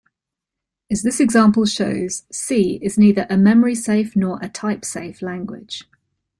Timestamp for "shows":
1.67-2.23